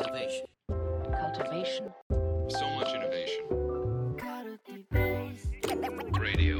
[0.00, 0.46] Innovation.
[1.12, 1.92] cultivation,
[2.48, 3.44] So much innovation.
[6.18, 6.58] Radio.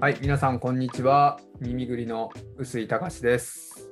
[0.00, 1.40] はい、皆さん、こんにちは。
[1.60, 3.90] 耳ぐりの臼井隆です、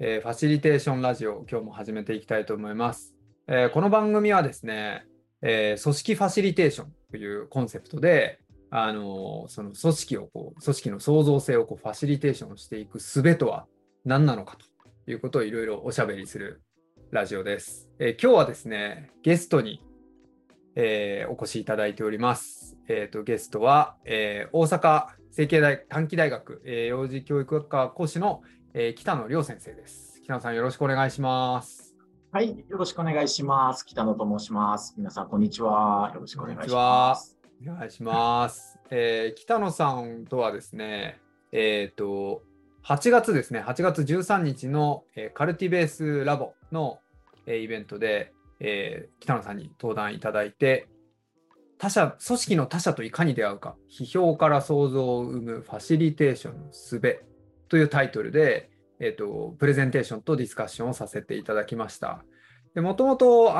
[0.00, 3.14] えーファシリテーションラジオ、今日も始めていきたいと思います。
[3.46, 5.06] えーこの番組はですね、
[5.40, 13.66] えー組織ファシリテーションというコンセプトで、あのーその組織をこう、組織の創造性をこうファシリテーションしていく術とは
[14.04, 14.71] 何なのかと
[15.06, 16.62] いうことをいろいろおしゃべりする
[17.10, 17.88] ラジオです。
[17.98, 19.82] えー今日はですね、ゲストに
[20.76, 22.76] えーお越しいただいております。
[22.88, 28.42] えーとゲストは、えー大阪成蹊大短期大学、えー幼児教育学科講師の、
[28.74, 30.20] えー北野亮先生です。
[30.22, 31.96] 北野さんよろしくお願いします。
[32.30, 33.84] はい、よろしくお願いします。
[33.84, 34.94] 北野と申します。
[34.96, 36.12] 皆さん、こんにちは。
[36.14, 37.36] よろしくお願いします。
[37.66, 38.78] お願いします。
[38.90, 42.42] えー北野さんとはですね、えっ、と、
[42.84, 45.04] 8月ですね、8月13日の、
[45.34, 46.98] カルティベースラボの、
[47.46, 50.88] イベントで、えー北野さんに登壇いただいて、
[51.78, 57.00] 他者、組織の他者といかに出会うか、批評から想像を生むファシリテーションの術
[57.68, 62.24] というタイトルで、えっ、と、プレゼンテーションとディスカッションをさせていただきました。
[62.74, 63.52] もともと、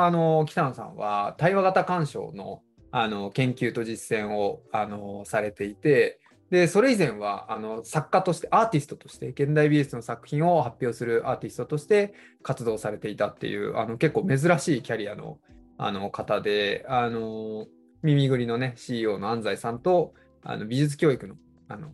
[0.47, 2.62] 北野さんは対話型鑑賞の
[2.95, 6.20] あの研究と実践をあのされていて
[6.53, 15.39] でそれ以前はあの作家としてアーティストとして現代美術の作品を発表するアーティストとして活動されていたっていうあの結構珍しいキャリアの
[15.78, 17.69] あの方であの
[18.03, 20.12] 耳ぐりのね CEO の安西さんと
[20.45, 21.36] あの美術教育の
[21.69, 21.89] あの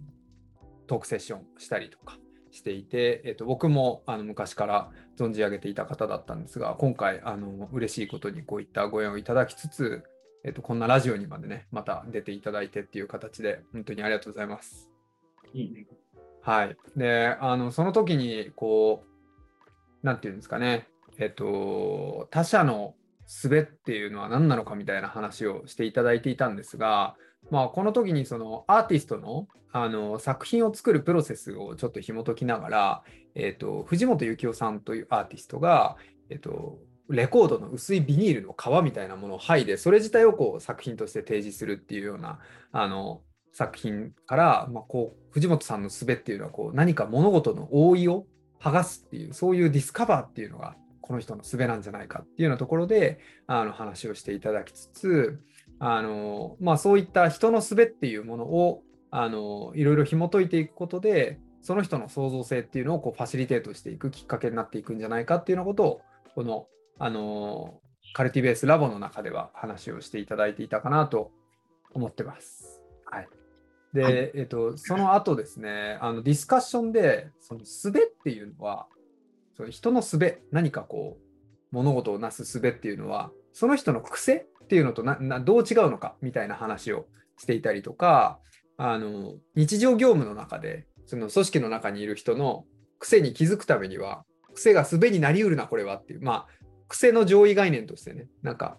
[0.88, 2.18] トークセッションしたりとか
[2.50, 10.02] していて、えっと、僕もあの昔から存じ上げていた方だったんですが今回あの嬉しいことにこういったご縁をいただきつつ
[10.44, 14.88] えっと、こんなラジオにまでね、また出ていただいてっていう形で、本当にありがとうございます。
[15.52, 15.86] いいね。
[16.42, 16.76] はい。
[16.96, 22.94] で、あの、その時に、こう、なんていうんですかね、えっと、他者の
[23.26, 27.16] 術っていうのは何なのかみたいな話をしていただいていたんですが、
[27.50, 33.02] まあ、この時にそのアーティストのあの作品を作るプロセスをちょっと紐解きながら、
[33.34, 35.98] えっと、藤本幸雄さんというアーティストが、
[36.30, 42.38] えっと、レコードの薄いビニールの皮みたいなものを剥いで、それ自体をこう作品として提示するっていうような
[42.72, 48.26] あの作品から、まあ、こう藤本さんの術っていうのはこう何か物事の覆いを
[48.60, 55.40] 剥がすっていう、そういうディスカバーっていうのがこの人の術なんじゃないかっていうようなところであの話をしていただきつつ、
[55.78, 66.00] あのまあ、そういった人の術っていうものをあのいろいろ紐解いていくことで、その人の創造性っていうのをこうファシリテートしていくきっかけになっていくんじゃないかっていうようなことを、
[66.34, 66.66] この
[66.98, 67.80] あの
[68.12, 71.30] カルティベースラボの中では話をしていただいていたかなと
[71.92, 72.82] 思ってます。
[73.04, 73.28] はい。
[73.92, 77.92] で、はいえっと、その後ですね、あのディスカッションで、その術っ
[78.22, 78.86] ていうのは、
[79.56, 81.24] その人の術、何かこう、
[81.70, 87.06] 物事をなす術っていうのは、その人の癖っていうのとななどう違うのかみたいな話を
[87.38, 88.40] していたりとか、
[88.76, 92.64] あの日常業務の中で、その組織の中にいる人の
[92.98, 98.78] 癖に気づくためには、癖が術になりうるな、これはっていう、まあ、癖の上位概念としてね、なんか、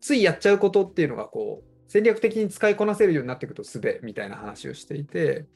[0.00, 5.46] ついやっちゃうことっていうのが、こう、戦略的に使いこなせるようになっていくと、術みたいな話をしていて、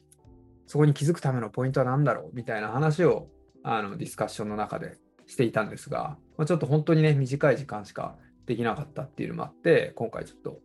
[0.67, 3.29] そこに気づくためのポイントは何だろうみたいな話を
[3.63, 10.59] あのディスカッションの中でしていたんですが、まあ、ちょっと本当にね、短い時間しかできなかったっていうのもあって、今回ちょっと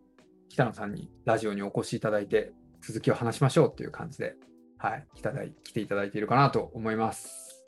[0.48, 2.52] 北野さんにラジオにお越しいただいて、
[2.82, 4.36] 続きを話しましょうっていう感じで、
[4.78, 5.04] は、い
[5.62, 7.66] 来ていただいているかなと思います。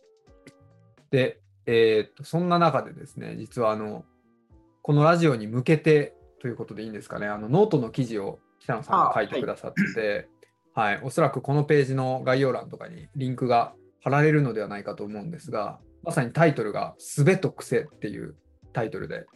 [1.10, 4.04] で、えーっと、そんな中でですね、実はあの、
[4.82, 10.28] このラジオに向けてということでいいんですかね、あのノートの記事を北野さんが書いてくださってて、
[10.74, 18.34] はい、おそらくこのページの概要欄とかにリンクが貼られるのではないかと思うんですが、まさにタイトルが「すべと癖」っていう
[18.72, 19.26] タイトルで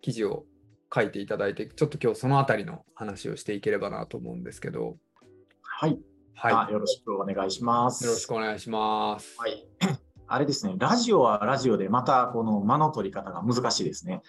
[0.00, 0.44] 記事を
[0.92, 4.96] 書いていただいて、ちょっと今日そのあたりの話をしていければなと思うんですけど、
[5.62, 6.00] はい、
[6.34, 8.04] はい、あよろしくお願いします。
[8.04, 9.36] よろしくお願いします。
[9.38, 9.68] はい。
[10.28, 14.22] あれですね、ラジオはラジオで、またこの間の取り方が難しいですね。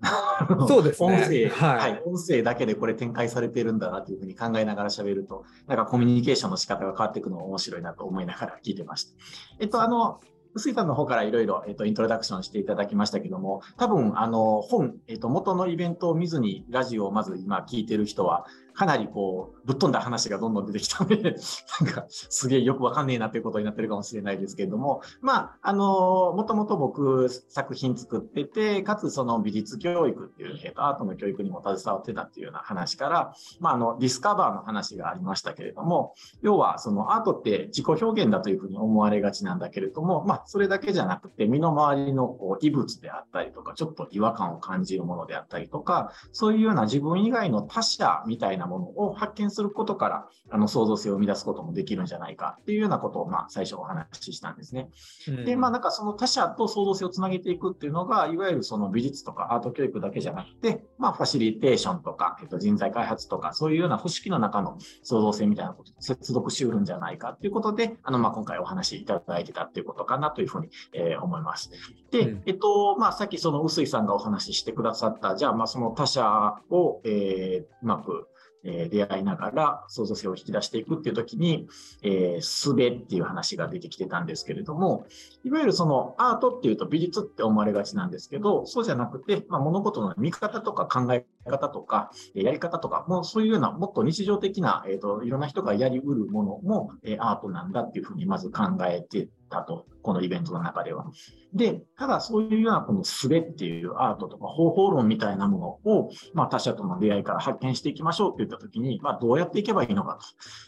[0.68, 9.12] そうですね音声、はいはい、音声だけでこれ展開されてるんだなというふうに考えながら喋ると、なんかコミュニケーションの仕方が変わっていくのが面白いなと思いながら聞いてました。
[9.58, 10.20] えっと、あの、
[10.54, 18.46] 臼井さんの方からいろいろ、えっと、イントロダクションしていただきましたけども、多分、あの、本、えっと、元のイベントを見ずにラジオをまず今聞いてる人は、
[18.80, 21.36] かなりこうぶっ飛んだ話がどんどん出てきたので
[21.82, 54.88] なんかすげえよくわかんねえなっていうことになってるかもしれないですけれどもまああのもともと僕作品作っててかつその美術教育っていう、えー、とアートの教育にも携わってたっていうような話から、まあ、あのディスカバーの話がありましたけれども要はそのアートって自己表現だというふうに思われがちなんだけれども、まあ、それだけじゃなくて身の回りのこう異物であったりとかちょっと違和感を感じるものであったりとかそういうような自分以外の他者みたいなものを発見することからあの創造性を生み出すこともできるんじゃないかっていうようなことを、まあ、最初お話ししたんですね。
[55.28, 71.70] うん、でまあなんかその他者と創造性をつなげていくっていうのがいわゆるその美術とかアート教育だけじゃなくて、まあ、ファシリテーションとか、えっと、人材開発とかそういうような組織の中の創造性みたいなこと接続しうるんじゃないかっていうことであの、まあ、今回お話しいただいてたっていうことかなというふうに、えー、思います。
[72.10, 78.28] で、うん、えっとまあ、さっきその臼井さんがお話ししてくださったじゃあまあその他者を、えー、うまく
[78.64, 81.68] え出会いながら創造性を引き出していくっていう時に、
[82.02, 85.06] えー、すべっていう話が出てきてたんですけれども、
[85.44, 101.06] いわゆるそのアートっていうと美術って思われがちなんですけど、そうじゃなくて、まあ、物事の見方とか考え方とか、やり方とか、もうそういうようなもっと日常的な、えっ、ー、と、いろんな人がやりうるものも、えー、アートなんだっていうふうにまず考えてたと、このイベントの中では。
[101.52, 110.18] で、ただそういうようなこのすべっていうアートとか方法論みたいなものを、まあ他者との出会いから発見していきましょうって言ったときに、まあどうやっていけばいいのか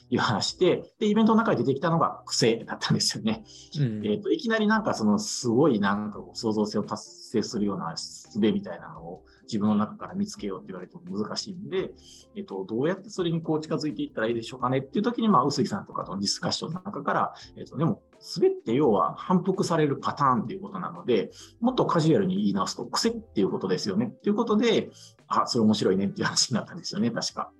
[0.09, 3.45] という話で、で、イベントの中で出てきたのが癖だったんですよね。
[3.79, 7.95] うん、えっ、ー、と、いきなりなんかそのすごいなんか創造性を達成するような
[8.33, 11.91] すべみたいなのを自分の中から見つけようって言われても難しいんで、
[12.35, 18.03] えっと、どうやってそれにこう近づいていったらいいでしょうかねっていう時に、まあ、臼井さんとかとのディスカッションの中から、えっと、でも、
[18.37, 21.31] 滑って要は反復されるパターンっていうことなので、
[21.61, 24.91] もっとカジュアルに言い直すと、癖っていうことですよねっていうことで、
[25.27, 27.51] あ、それ面白いねっていう話になったんですよね、確か。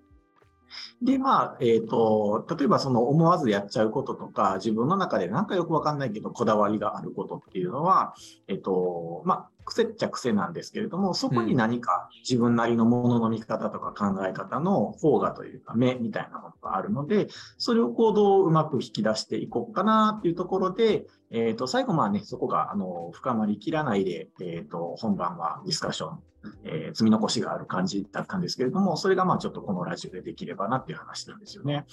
[1.03, 8.15] で、まあ、えっ、ー、と、例えばその思わずやっちゃうこととか、自分の中でなんかよくわかんないけど、こだわりがあることっていうのは、
[8.49, 17.29] えっ、ー、と、まあ、癖っちゃ癖なんですけれども、そこに何か自分なりのものの見方とか考え方の方がというか目みたいなものがあるので、
[17.59, 26.19] それをこうどううまく引き出していこうかなっていうところで、えっ、ー、と、最後まあね、そこがあの深まりきらないで、えっ、ー、と、本番はディスカッション、
[26.65, 31.87] えー、積み残しがある感じだったんですけれども、それがまあちょっとこのラジオでできればなっていう話なんですよね。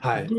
[0.00, 0.28] はい。
[0.28, 0.34] で、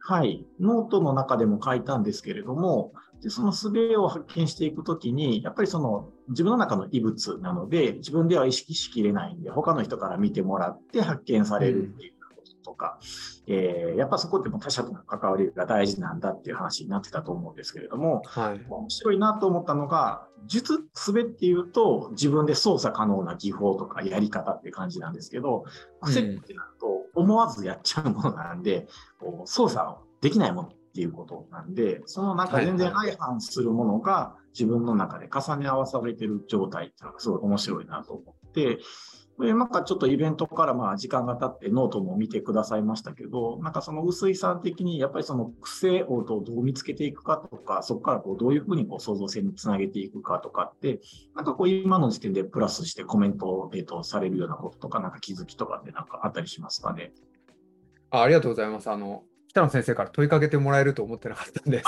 [0.00, 0.44] はい。
[0.60, 2.92] ノートの中でも書いたんですけれども、
[3.24, 12.98] でその術を発見していくときに、やっぱりその自分の中の異物なので、自分では意識しきれないんで、他の人から見てもらって発見されるっていうこととか、
[13.48, 25.64] うん、えー、やっぱそこっても他者との関わりが大事なんだっていう話になってたと思うんですけれども、はい、面白いなと思ったのが、術、術っていうと自分で操作可能な技法とかやり方っていう感じなんですけど、
[26.02, 28.86] 癖ってなると思わずやっちゃうものなんで、
[29.18, 38.78] こう操作できないものっていうことなんで、そのなんか全然相反するものが自分の中で重ね合わされてる状態っていうのがすごい面白いなと思って、
[39.40, 51.00] で、なんかちょっとイベントからまあ時間が経ってノートも見てくださいましたけど、なんかその薄井さん的にやっぱりその癖をどう見つけていくかとか、そこからこうどういうふうにこう創造性につなげていくかとかって、
[51.34, 57.12] なんかこう今の時点でプラスしてコメントを、えー、とされるようなこととか、なんか気づきとかってなんかあったりしますかね？
[58.10, 58.88] あありがとうございます。
[58.88, 61.84] あの、北野先生から問いかけてもらえると思ってなかったんで、す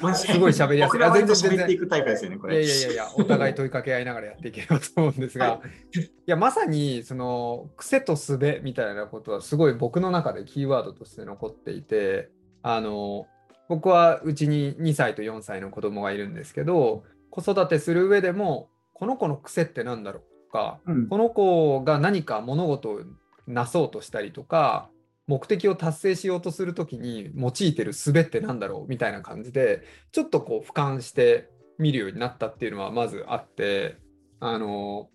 [0.00, 1.00] ごいすごい喋りやすい。
[1.00, 1.64] 全然全然。
[1.64, 2.64] っていくタイプですよね、これ。
[2.64, 5.60] いやいやいや、 お互い問いかけ合いながらやっていければと思うんですが、は
[5.94, 12.30] い、いや、まさに、その、癖とすべみたいなことは、すごい僕の中でキーワードとして残っていて、
[12.62, 13.26] あの、
[13.68, 23.00] 僕はうちに2歳と4歳の子供がいるんですけど、子育てする上でも、この子の癖って何だろうとか、うん、この子が何か物事を
[23.46, 24.88] なそうとしたりとか、
[25.30, 33.96] 目的を達成しようとする時に用いてる術って何だろうみたいな感じでちょっとこう俯瞰して見るようになったっていうのはまずあって
[34.40, 35.08] あの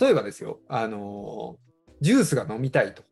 [0.00, 1.56] 例えばですよあの
[2.00, 3.02] ジュースが飲みたいと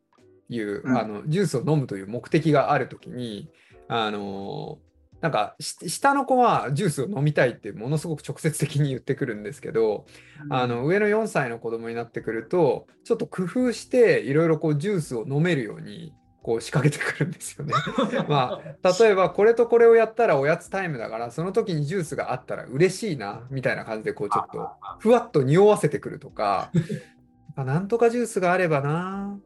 [0.49, 3.51] いう、うん、あのジュースを飲むという目的がある時に
[3.87, 4.79] あの
[5.21, 10.07] なんか下の子はジュースを飲みたいってものすごく直接的に言ってくるんですけど、
[10.43, 16.13] うん、あの上の4歳の子供になってくるとちょっと工夫していろいろこうジュースを飲めるように
[16.47, 17.73] こう仕掛けてくるんですよね。
[18.29, 26.71] まあ例えばこれとこれをやったらおやつタイムだからその時にジュースがあったら嬉しいなみたいな感じでこうちょっとふわっと匂わせてくるとか
[27.57, 29.37] なんとかジュースがあればな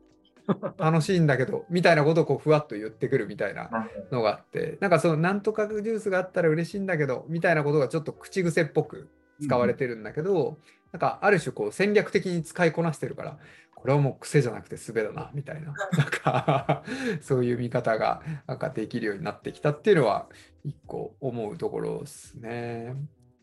[0.78, 9.10] 楽しいんだけどみたいなことをこうふわっと言ってくるみたいなのがあってなんかそのなんとかジュースがあったら嬉しいんだけどみたいなことがちょっと口癖っぽく
[9.42, 10.58] 使われてるんだけど、うん、
[10.92, 13.40] なんかある種こう戦略的に使いこなしてるから
[13.82, 15.76] これはもう癖じゃなくて術だなみたいななん
[16.08, 16.84] か
[17.20, 20.30] そういう見方がなんかできるようになってきたっていうのは
[20.64, 22.96] 一個思うところですね。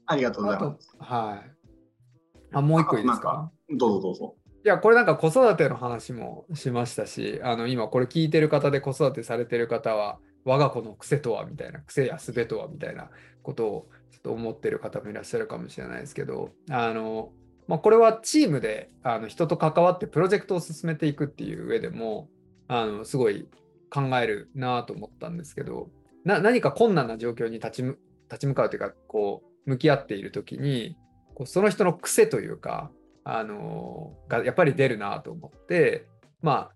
[0.07, 0.97] ありがとうございます。
[1.01, 1.51] はい。
[2.53, 3.51] あもう一個いいですか？
[3.69, 4.37] どうぞどうぞ。
[4.65, 13.11] いやこれなんか子育ての話もしましたしあの今これ聞いてる方で子育てされてる方は我が子の癖とはみたいな癖や術とはみたいな
[13.43, 17.33] ことをちょっと思ってる方もいらっしゃるかもしれないですけどあの、
[17.69, 22.29] まあ、これはチームであの人と関わってプロジェクトを進めていくっていう上でも
[22.67, 23.47] あのすごい
[23.91, 25.91] 考えるなと思ったんですけど
[26.25, 30.97] 何か困難な状況に立ち立ち向かうというかこう向き合っている時に
[31.35, 32.91] こうその人の癖というか
[33.25, 36.07] あのがやっぱり出るなと思って
[36.43, 36.73] まあ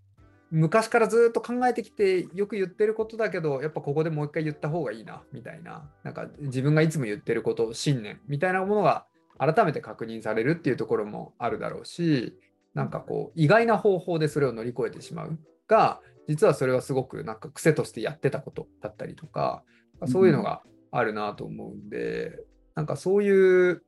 [0.50, 9.06] 昔からずっと考えてきてよく言ってることだけどやっぱここでもう一回言った方がいいなみたいななんか自分がいつも言ってること信念みたいなものが
[9.42, 12.38] 改めて確認されるっていうところもあるだろうし
[12.74, 19.64] なんかこう意外な方法でそれを乗り越えてしまうが実はそれはすごくなんか癖としてやってたことだったりとか
[20.06, 22.38] そういうのがあるなと思うんで
[22.74, 23.82] なんかそういう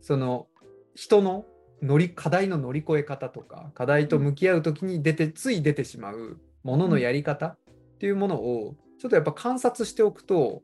[0.00, 0.46] その
[0.94, 1.44] 人の
[1.82, 7.58] 乗り課題の乗り越え方とか課題と向き合う時に出てつい出てしまうもののやり方っ
[7.98, 10.62] ていうものをちょっとやっぱ観察しておくと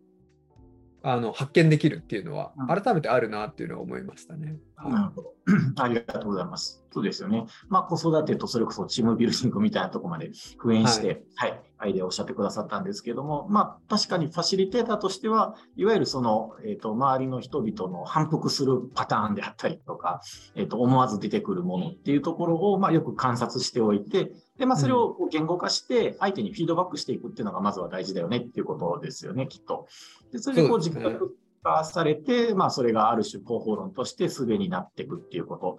[1.02, 4.56] あの発見できるっていうのはうん改めてあるなっていうのは思いましたね。
[4.76, 5.34] なるほど。
[5.82, 6.84] ありがとうございます。
[6.92, 7.46] そうですよね。
[7.68, 20.20] まあ、子育てとそれこそチームビルディングみたいなところまで復縁して、はい、アイデアをおっしゃってくださったんですけども、まあ、確かにファシリテーターとしては、いわゆるその、えっ、と、周りの人々の反復するパターンであったりとか、
[20.54, 29.86] えっ、と、思わず出てくるものっていうところを、まあ、よく観察しておいて、で、まあ、それを言語化して、相手にフィードバックしていくっていうのが、まずは大事だよねっていうことですよね、きっと。
[30.32, 35.78] で、それでこう、自覚化されて、まあ、それがある種方法論としてすべになっていくっていうこと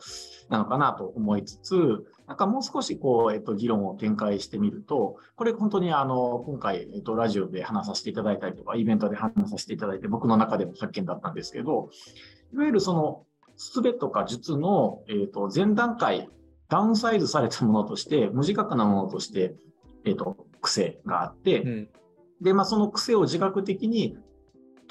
[0.50, 11.89] なのかなと思いつつ、なんかもう少しこう、えっと、議論を展開してみると、これ本当にあの、今回、えっと、ラジオで話させていただいたりとか、イベントで話させていただいて、僕の中でも発見だったんですけど、
[12.53, 13.25] いわゆるその、
[13.57, 16.29] すべとか術の、えっと、前段階、
[16.69, 19.55] ダウンサイズされたものとして、無自覚なものとして、
[20.05, 21.89] えっと、癖があって、うん。
[22.41, 24.17] で、まあ、その癖を自覚的に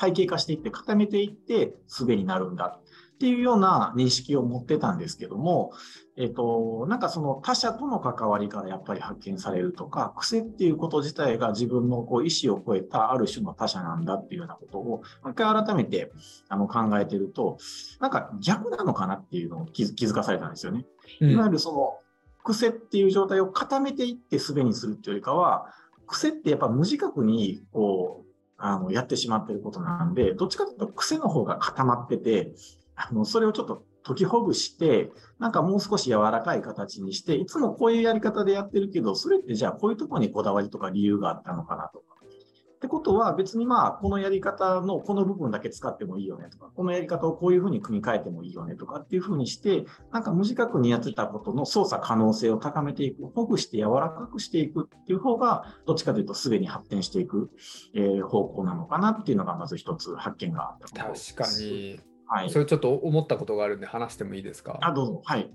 [0.00, 5.72] 体系化していって固めていって術になるんだっていうような認識を持ってたんですけども、
[6.16, 16.10] えっ、と、なんかその他者との関わりからやっぱり発見されるとか、癖っていうこと自体が自分のこう意思を超えたある種の他者なんだっていうようなことを、もう一回改めて
[16.48, 17.58] あの考えてると、
[18.00, 20.86] なんか逆なのかなっていうのを気づかされたんですよね。
[21.20, 21.98] うんいわゆるその
[22.42, 25.66] 癖っていう状態を固めていって術にするっていうよりかは、
[26.06, 28.29] 癖ってやっぱ無自覚にこう、
[28.60, 32.52] あの、やってしまってることなんで、どっちかというと癖の方が固まってて、
[32.94, 42.02] あの、それをちょっと解きほぐして、なんかもう少し柔らかい形にして、いつもこういうやり方でやってるけど、それってじゃあこういうとこにこだわりとか理由があったのかなと。
[42.80, 57.50] ってことは別にまあ、このやり方のこの部分だけ使ってもいいよねとか、このやり方をこういうふうに組み替えてもいいよねとかっていうふうにして、なんか無自覚にやってたことの操作可能性を高めていく、ほぐして柔らかくしていくっていう方が、どっちかというとすでに発展していく、
[57.94, 61.04] えー方向なのかなっていうのがまず一つ発見があった。
[61.04, 61.46] 確か。
[61.60, 62.60] にはいそ。
[62.60, 64.78] れちょっと思ったことがあるんで話してもいいですか？
[64.80, 65.22] あ、どうぞ。
[65.26, 65.42] はい。
[65.42, 65.52] い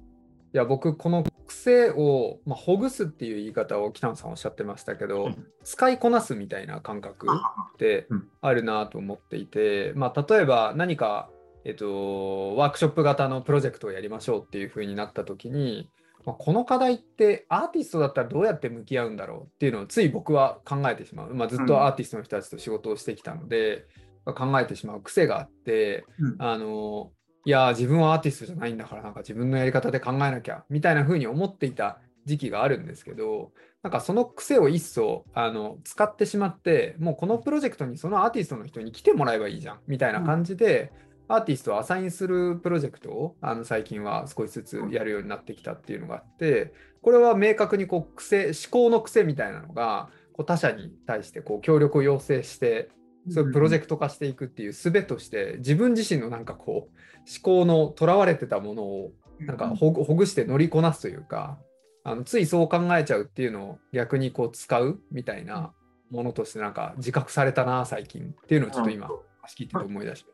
[0.58, 1.24] や僕この
[1.66, 5.48] 癖を、まあ、ほぐすっていう言い方を北野さんおっしゃってましたけど、うん。
[5.64, 8.28] 使いこなすみたいな感覚あってうん。
[8.42, 11.30] あるなと思っていて、まあ、例えば何か、
[11.64, 15.90] えっと、ワークショップ型のプロジェクトをやりましょうっていう風になった時に、
[16.24, 23.86] まあ、この課題ってアーティストだったらどうやって向き合うんだろうっていうのをつい僕は考えてしまう、まあ、ずっとアーティストの人たちと仕事をしてきたので、
[24.26, 26.36] まあ考えてしまう癖があって、うん。
[26.40, 27.12] あの
[27.46, 33.52] いや自分はアーティストじゃないんだからなんか自分のやり方で考えなきゃみたいな風に思っていた時期があるんですけど
[33.84, 40.92] なんかその癖を一層あの使ってしまってもうこのプロジェクトにそのアーティストの人に来てもらえばいいじゃんみたいな感じで、
[41.28, 52.90] アーティストをアサインするプロジェクトをあの最近は少しずつやるようになってきたっていうのがあってこれは明確にこう癖思考の癖みたいなのがこう他者に対してこう協力を要請して
[53.30, 61.58] そういうプロジェクト化していくっていう術として自分自身のなんかこう思考のとらわれてたものをなんかほぐほぐして乗りこなすというか
[62.04, 65.74] あのついそう考えちゃうっていうのを逆にこう使うみたいな
[66.12, 70.32] ものとしてなんか自覚されたな最近っていうのをちょっと今話聞いてて思い出して。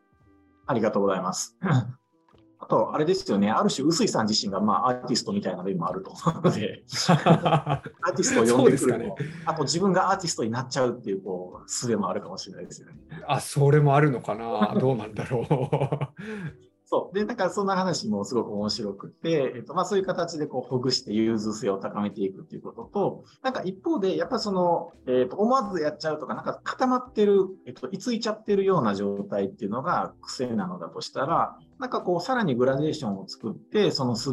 [0.66, 1.56] ありがとうございます。
[2.62, 3.50] あと、あれですよね。
[3.50, 12.94] ある種、臼井さん自身が、まあ、アーティストみたいな面もあると思うので、 アーティストを呼んでくるの、そうですかねあと自分がアーティストになっちゃうっていう、こう、術もあるかもしれないですよね。
[13.26, 15.46] あそれもあるのかなどうなんだろう。
[16.92, 17.14] そう。
[17.14, 34.32] で、だからそんな話もすごく面白くて、えっと、まあそういう形でこうほぐして融通性を高めていくっていうことと、なんか一方で、やっぱりその、えっと、思わずやっちゃうとか、なんか固まってる、えっと、いついちゃってるような状態っていうのが癖なのだとしたら、なんかこう、さらにグラデーションを作って、その術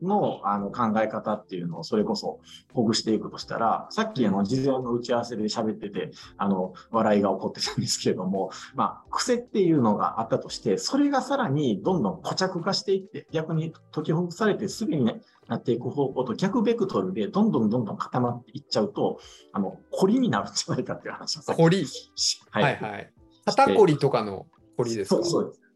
[0.00, 2.40] のあの考え方っていうのをそれこそ
[2.72, 19.18] ほぐしていくとしたら、さっきあの事前の打ち合わせで喋ってて、あの、笑いが起こってたんですけれども、まあ、癖っていうのがあったとして、それがさらにどんどん固着化していって、逆に解きほぐされてすぐにね、なっていく方向と逆ベクトルでどんどんどんどん固まっていっちゃうと、
[19.52, 21.86] あの、凝りになるんじゃないかっていう話をさっき凝り。
[22.50, 23.12] ははいはい。
[23.46, 25.16] 肩こりとかのこりですか？
[25.16, 25.67] そうそうですね。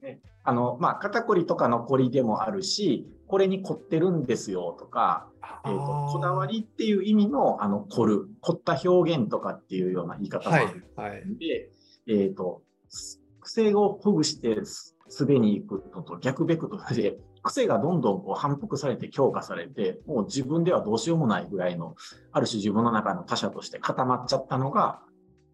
[0.44, 5.28] あの、まあ、肩こりとかのこりでもあるし、これに凝ってるんですよとか、
[5.64, 11.26] えーとこだわりっていう意味の、あの、凝る、凝った表現とかっていうような言い方もはいあるはい。
[11.26, 11.70] ので、
[12.08, 21.96] えっ、と、す癖をほぐしてす滑に行くのと逆ベクトルで、癖がどんどんこう反復されて強化されて、もう自分ではどうしようもないぐらいの、
[22.32, 25.02] ある種自分の中の他者として固まっちゃったのが、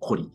[0.01, 0.33] 凝り。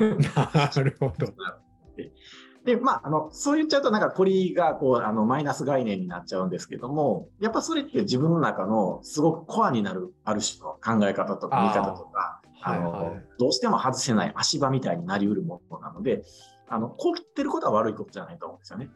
[0.34, 1.26] なるほど。
[2.64, 13.24] で、まあ、あの、そう言っちゃうと、なんか、こりが、こう、あの、マイナス概念になっちゃうんですけども、やっぱそれって自分の中のすごくコアになる、ある種の考え方とか見方とか、あの、はいはい。
[13.38, 16.22] どうしても外せない足場みたいになりうるものなので、
[16.68, 18.90] あの、こう言ってることは悪いことじゃないと思うんですよね。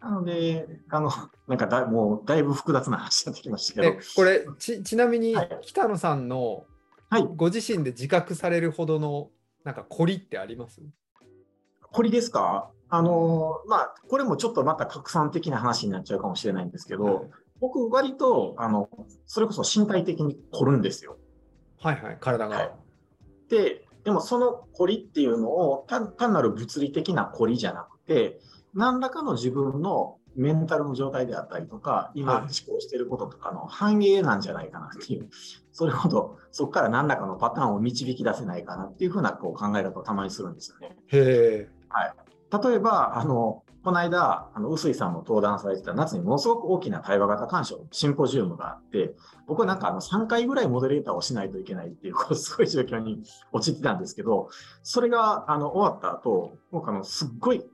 [0.00, 1.10] なので、あの、
[1.48, 5.58] なんかだ、もう、だいぶ複雑な話になってきましたけえど、これ ちちなみにはい。
[5.62, 6.66] 北野さんの
[7.10, 9.28] はい、ご自身で自覚されるほどの
[9.64, 10.80] なんか凝りってあります？
[11.92, 12.70] こりですか？
[12.94, 18.88] あの、まあ、これもちょっとまた拡散的な話になっちゃうかもしれないんですけど、僕、割と、あの、
[19.24, 21.16] それこそ身体的に凝るんですよ。
[21.80, 22.56] はいはい、体が。
[22.56, 22.70] はい
[23.52, 28.40] で、でもその凝りっていうのを単単なる物理的な凝りじゃなくて、
[28.72, 35.28] 何らかの自分のメンタルの状態であったりとか、今はい思考していることとかの反映なんじゃないかなっていう、
[35.70, 40.96] それほどそこから何らかのパターンを導き出せないかなっていうふうなこう考え方をたまにするんですよね。
[41.08, 41.68] へえ。
[42.52, 49.14] 例えば、あの、この間、あの、臼井さんも登壇されてた夏にものすごく大きな対話型鑑賞シンポジウムがあって、
[49.48, 54.50] 僕はなんかあの3回ぐらいモデレーターをしないといけないっていう、こうすごい状況に陥ってたんですけど、
[54.82, 57.64] それがあの終わった後、僕あの、すっごい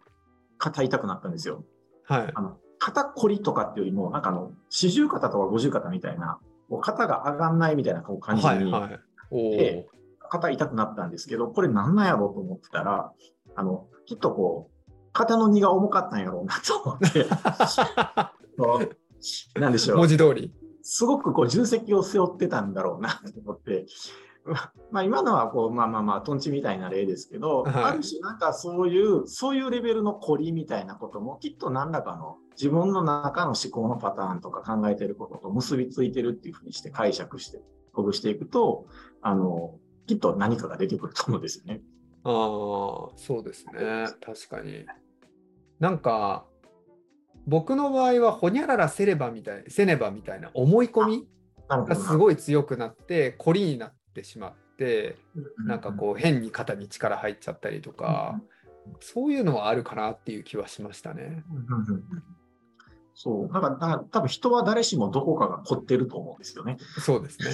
[0.57, 1.65] 肩痛くなったんですよ。
[2.05, 2.41] はいあ。
[2.41, 6.39] の、肩こりとかっていうよりも、なんかあの、四十肩とか五十肩みたいな、
[6.71, 9.87] こう肩が上がんないみたいなこう感じに、はいはい。
[10.31, 13.13] 肩痛くなったんですけど、これなんなんやろうと思ってたら、
[13.59, 17.27] あの、きっとこう、肩の荷が重かったんやろうなと思って、
[18.57, 18.63] そ
[19.57, 20.07] うなんでしょう文。
[20.07, 20.55] 字通り。
[20.83, 23.87] すごくこう重責を背負ってたんだろうなと思って、
[24.45, 37.61] ままあ今のはこう、まあまあまあ、トンチみたいな例ですけど、はいある種なんかそういう、そういうレベルの凝りみたいなこともきっと何らかの自分の中の思考のパターンとか考えてることと結びついてるっていうふうにして解釈して、
[37.93, 38.87] ほぐしていくと、
[39.21, 39.75] あの、
[40.07, 41.83] きっと何かが出てくると思うんですよね。
[42.31, 44.07] ああ、そうですね。
[44.21, 44.85] 確かに。
[45.81, 46.45] なんか、
[47.47, 51.29] 僕の場合は、ほにゃららせればみたい、せねばみたいな思い込み。
[51.69, 58.41] がすごい強くなって、凝りになってしまって、うなんかこう、変に肩に力入っちゃったりとか、
[59.01, 61.45] そういうのはあるかなっていう気はしましたね。
[63.27, 63.53] うんうんうんうんそう。
[63.53, 66.77] だから、だ多分人は誰しもどこかが凝ってると思うんですよね。
[67.01, 67.51] そうですね。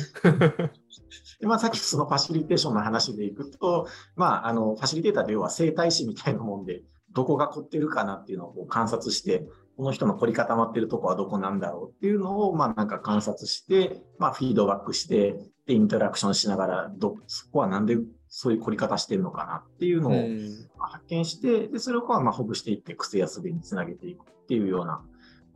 [1.40, 9.48] で、まあ、さっきそのファシリテーションの話でいくと、まあ、あの、ファシリテーターで要は生態師みたいなもんで、どこが凝ってるかなっていうのをこう観察して、
[9.79, 15.33] この人の凝り固まってるとこはどこなんだろうっていうのを、まあ、なんか観察して、まあ、フィードバックして、
[15.64, 17.96] で、インタラクションしながら、ど、そこはなんで
[18.29, 25.00] そういう凝り方してるのかなっていうのをうん発見して、で、それをまあほぐしていって、癖やすべにつなげていくっていうような、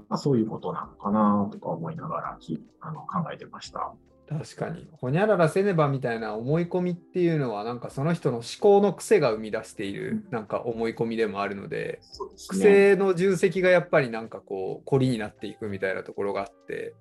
[0.08, 3.92] まあ、そういうことなのかなとか思いながらきあの考えてました。
[4.28, 4.86] 確かに。
[4.92, 12.00] ほにゃららせねばみたいな思い込みっていうのは、なんかその人の思考の癖が生み出している、なんか思い込みでもあるので、で
[12.36, 12.58] すね。
[12.58, 16.94] 癖の重責がやっぱりなんかこう、凝りになっていくみたいなところがあって、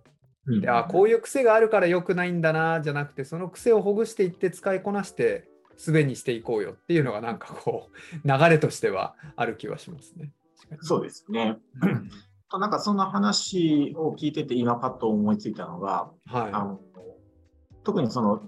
[0.45, 7.89] うんであこういう癖があるから良くないんだなじゃなくてその癖をほぐしていって使いこなしてすべにしていこうよっていうのがなんかこ
[8.23, 10.31] う流れとしてはある気はしますね。
[10.81, 11.57] そうですね。
[12.53, 16.79] なんかそんな話を聞いてて今パッと思いついたのが、あはの
[17.83, 18.41] 特にその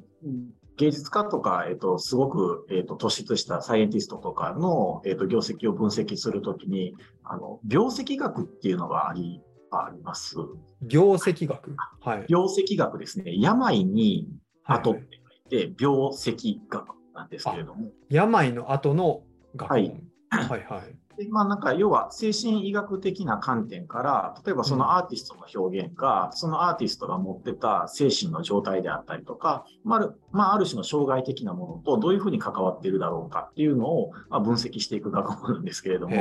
[0.78, 10.36] 芸術家とか、えっと、すごく、えっと、突出したサイエンティストとかの、えっと、業績を分析するときに、あの、病石学っていうのがあり、あります。
[10.84, 10.88] い。
[10.88, 11.76] 業績学？
[12.00, 12.26] はい。
[12.30, 13.34] 病石学ですね。
[13.38, 14.30] 病に
[14.64, 19.24] はい後って書いて、病石学なんですけれども、病の後の
[19.56, 19.78] 学問。
[19.78, 20.96] はいはいはい。
[21.20, 36.16] でまあ、なんか要は精神医学的な観点から、例えばそのアーティストの表現が、そのアーティストが持ってた精神の状態であったりとか、まあまあ、ある種の障害的なものとどういうふうに関わっているだろうかっていうのを、まあ、分析していく学問なんですけれども。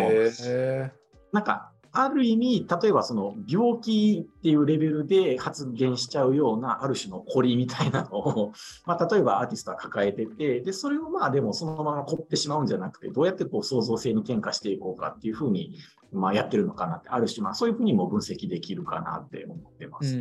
[1.31, 8.53] なんか、ある意味、例えばその病気っていうレベルで発現しちゃうようなある種の凝りみたいなのを、
[8.87, 15.77] まあ、例えばアーティストは抱えてて、で、それをまあでもそのまま凝ってしまうんじゃなくて、どうやってこう創造性に転化していこうかっていうふうに、
[16.12, 20.16] まあやってるのかなって、ある種まあそういうふうにも分析できるかなって思ってます。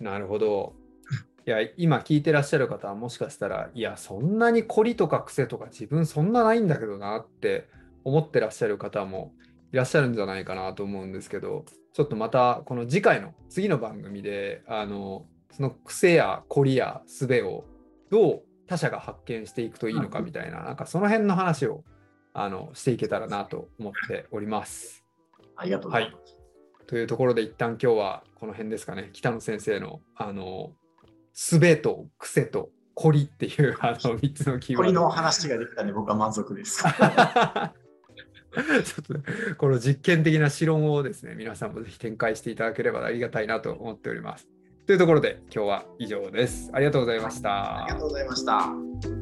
[0.00, 0.74] なるほど。
[1.46, 7.68] いや、今聞いてらっしゃる方はもしかしたら、いや、そんなに凝りとか癖とか自分そんなないんだけどなって
[8.04, 9.32] 思ってらっしゃる方も
[9.72, 17.64] いらっしゃるんじゃないかなと思うんですけど、ちょっとまたこの次回の次の番組で、あの、その癖や凝りや術を
[18.10, 21.84] どう他者が発見していくといいのかみたいな、なんかその辺の話を
[22.32, 25.04] あのしていけたらなと思っております。
[25.56, 26.36] ありがとうございます。
[26.86, 30.72] というところで一旦今日はこの辺ですかね北野先生のあの
[31.34, 36.82] 術と癖と凝りっていうあの3つのキーワードこれの話ができたんで僕は満足です。
[38.56, 38.62] ちょ
[39.02, 39.22] っとね
[39.56, 44.48] この実験的な試論をですね皆さんもぜひ展開していただければありがたいなと思っております。
[44.86, 46.70] というところで今日は以上です。
[46.72, 47.84] ありがとうございました。
[47.84, 49.17] ありがとうございました。